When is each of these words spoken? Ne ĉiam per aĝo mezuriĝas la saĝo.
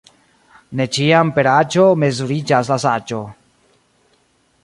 Ne 0.79 0.87
ĉiam 0.97 1.33
per 1.35 1.49
aĝo 1.51 1.85
mezuriĝas 2.05 2.73
la 2.75 2.77
saĝo. 2.87 3.23